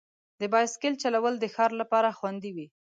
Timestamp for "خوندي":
2.17-2.51